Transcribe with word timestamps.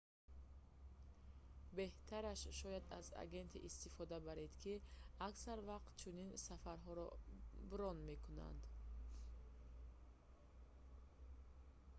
беҳтараш 1.77 2.41
шояд 2.59 2.85
аз 2.99 3.07
агенте 3.25 3.57
истифода 3.69 4.17
баред 4.27 4.51
ки 4.61 4.73
аксар 5.27 5.59
вақт 5.71 5.91
чунин 6.01 6.29
сафарҳоро 6.47 7.07
брон 7.71 7.97
мекунад 8.09 8.59